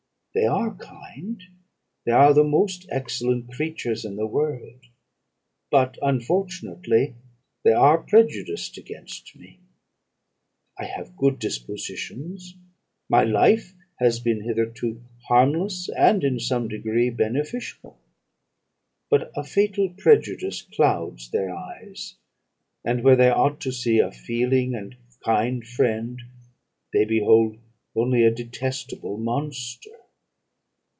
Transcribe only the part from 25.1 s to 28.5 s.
kind friend, they behold only a